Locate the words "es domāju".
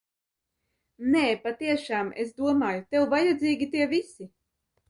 2.25-2.81